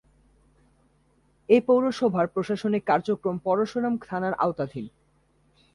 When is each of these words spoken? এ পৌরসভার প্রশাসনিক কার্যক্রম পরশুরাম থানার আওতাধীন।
এ 1.49 1.57
পৌরসভার 1.67 2.25
প্রশাসনিক 2.27 2.83
কার্যক্রম 2.85 3.35
পরশুরাম 3.37 3.93
থানার 4.07 4.33
আওতাধীন। 4.35 4.85